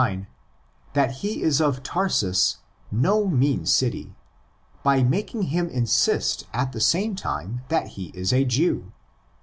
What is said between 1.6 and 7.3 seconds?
of Tarsus, ''no mean city," by making him insist at the same